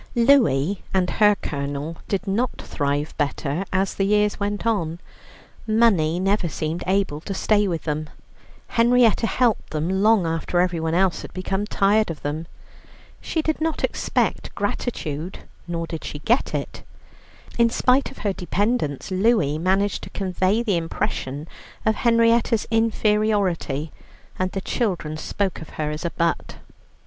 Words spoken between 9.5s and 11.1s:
them long after everyone